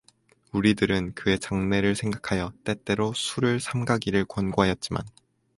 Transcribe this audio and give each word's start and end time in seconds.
우리들은 0.51 1.13
그의 1.13 1.37
장래를 1.37 1.95
생각하여 1.95 2.51
때때로 2.63 3.13
술을 3.13 3.59
삼가기를 3.59 4.25
권고하였지만 4.25 5.03